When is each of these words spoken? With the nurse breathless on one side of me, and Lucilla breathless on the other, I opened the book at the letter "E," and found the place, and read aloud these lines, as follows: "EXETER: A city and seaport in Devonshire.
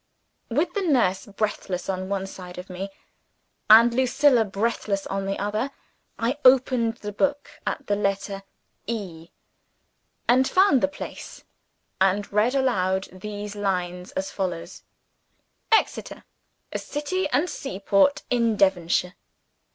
With 0.49 0.73
the 0.73 0.81
nurse 0.81 1.27
breathless 1.27 1.87
on 1.87 2.09
one 2.09 2.25
side 2.25 2.57
of 2.57 2.71
me, 2.71 2.89
and 3.69 3.93
Lucilla 3.93 4.43
breathless 4.43 5.05
on 5.05 5.27
the 5.27 5.37
other, 5.37 5.69
I 6.17 6.39
opened 6.43 6.97
the 6.97 7.11
book 7.11 7.51
at 7.67 7.85
the 7.85 7.95
letter 7.95 8.41
"E," 8.87 9.29
and 10.27 10.49
found 10.49 10.81
the 10.81 10.87
place, 10.87 11.43
and 12.01 12.33
read 12.33 12.55
aloud 12.55 13.09
these 13.13 13.55
lines, 13.55 14.11
as 14.13 14.31
follows: 14.31 14.81
"EXETER: 15.71 16.23
A 16.73 16.79
city 16.79 17.29
and 17.29 17.47
seaport 17.47 18.23
in 18.31 18.55
Devonshire. 18.57 19.13